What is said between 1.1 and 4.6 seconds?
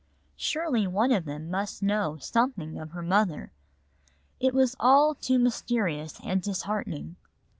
of them must know something of her mother. It